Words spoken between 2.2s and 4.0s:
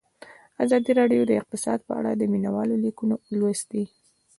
مینه والو لیکونه لوستي.